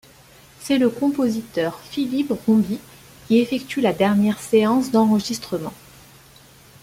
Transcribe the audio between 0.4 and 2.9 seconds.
C'est le compositeur Philippe Rombi